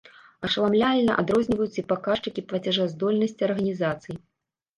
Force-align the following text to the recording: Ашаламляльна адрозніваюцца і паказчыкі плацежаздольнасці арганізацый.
Ашаламляльна 0.47 1.17
адрозніваюцца 1.23 1.75
і 1.81 1.83
паказчыкі 1.91 2.45
плацежаздольнасці 2.53 3.47
арганізацый. 3.51 4.15